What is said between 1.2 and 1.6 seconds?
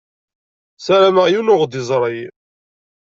yiwen ur